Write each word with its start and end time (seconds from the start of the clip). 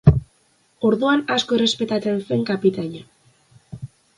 Orduan 0.89 1.21
asko 1.35 1.57
errespetatzen 1.59 2.19
zen 2.31 2.43
kapitaina. 2.51 3.07